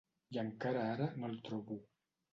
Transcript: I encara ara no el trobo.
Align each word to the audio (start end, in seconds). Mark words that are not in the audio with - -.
I 0.35 0.39
encara 0.43 0.81
ara 0.93 1.11
no 1.19 1.31
el 1.33 1.39
trobo. 1.51 1.81